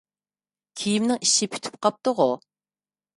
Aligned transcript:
كىيىمنىڭ 0.81 1.21
ئىشى 1.27 1.49
پۈتۈپ 1.57 1.77
قاپتۇغۇ! 1.87 2.27